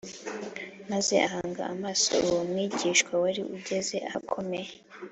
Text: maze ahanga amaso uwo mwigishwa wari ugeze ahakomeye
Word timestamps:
maze 0.91 1.13
ahanga 1.27 1.61
amaso 1.73 2.11
uwo 2.29 2.41
mwigishwa 2.49 3.11
wari 3.23 3.41
ugeze 3.55 3.95
ahakomeye 4.07 4.71